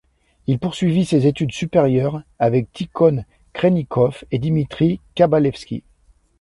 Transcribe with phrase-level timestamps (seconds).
[0.47, 5.83] Il poursuit ses études supérieures avec Tikhon Khrennikov et Dmitri Kabalevski.